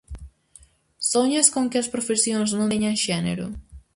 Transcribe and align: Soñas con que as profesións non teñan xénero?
Soñas 1.11 1.47
con 1.53 1.65
que 1.69 1.79
as 1.83 1.91
profesións 1.93 2.49
non 2.57 2.71
teñan 2.71 2.95
xénero? 3.05 3.45